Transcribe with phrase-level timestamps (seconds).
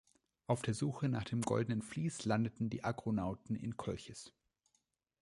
[0.47, 4.33] Auf der Suche nach dem goldenen Vlies landeten die Argonauten in Kolchis.